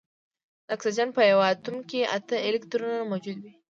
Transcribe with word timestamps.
د 0.67 0.67
اکسیجن 0.75 1.09
په 1.17 1.21
یوه 1.31 1.45
اتوم 1.53 1.77
کې 1.89 2.01
اته 2.15 2.35
الکترونونه 2.47 3.03
موجود 3.11 3.37
وي 3.41 3.51